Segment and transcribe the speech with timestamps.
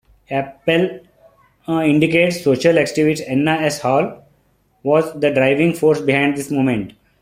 [0.31, 1.01] Appel
[1.69, 3.81] indicates social activist Anna S.
[3.81, 4.23] Hall
[4.81, 6.93] was the driving force behind this movement.